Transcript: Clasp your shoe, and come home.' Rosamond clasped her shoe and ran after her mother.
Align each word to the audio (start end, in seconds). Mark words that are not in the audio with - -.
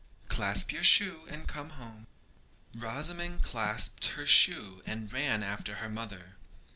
Clasp 0.29 0.71
your 0.71 0.83
shoe, 0.83 1.27
and 1.29 1.47
come 1.47 1.69
home.' 1.77 2.07
Rosamond 2.73 3.43
clasped 3.43 4.03
her 4.13 4.25
shoe 4.25 4.81
and 4.83 5.13
ran 5.13 5.43
after 5.43 5.75
her 5.75 5.89
mother. 5.89 6.37